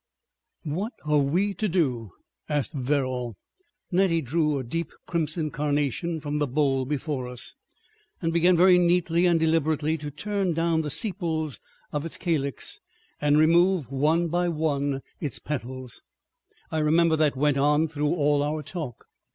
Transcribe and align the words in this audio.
§4 0.67 0.73
"What 0.79 0.93
are 1.05 1.19
we 1.19 1.53
to 1.53 1.69
do?" 1.69 2.13
asked 2.49 2.73
Verrall. 2.73 3.35
Nettie 3.91 4.23
drew 4.23 4.57
a 4.57 4.63
deep 4.63 4.91
crimson 5.05 5.51
carnation 5.51 6.19
from 6.19 6.39
the 6.39 6.47
bowl 6.47 6.85
before 6.85 7.27
us, 7.27 7.55
and 8.19 8.33
began 8.33 8.57
very 8.57 8.79
neatly 8.79 9.27
and 9.27 9.39
deliberately 9.39 9.99
to 9.99 10.09
turn 10.09 10.53
down 10.53 10.81
the 10.81 10.89
sepals 10.89 11.59
of 11.91 12.03
its 12.03 12.17
calyx 12.17 12.79
and 13.21 13.37
remove, 13.37 13.91
one 13.91 14.27
by 14.27 14.49
one, 14.49 15.01
its 15.19 15.37
petals. 15.37 16.01
I 16.71 16.79
remember 16.79 17.15
that 17.17 17.35
went 17.37 17.57
on 17.57 17.87
through 17.87 18.11
all 18.15 18.41
our 18.41 18.63
talk. 18.63 19.05